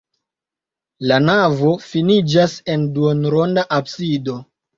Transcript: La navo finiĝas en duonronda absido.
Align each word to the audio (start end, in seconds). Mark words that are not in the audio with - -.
La 1.11 1.19
navo 1.25 1.73
finiĝas 1.89 2.57
en 2.77 2.89
duonronda 2.97 3.67
absido. 3.79 4.41